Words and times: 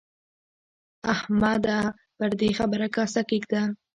احمده! 1.13 1.79
پر 2.17 2.31
دې 2.39 2.49
خبره 2.59 2.87
کاسه 2.95 3.21
کېږده. 3.29 3.61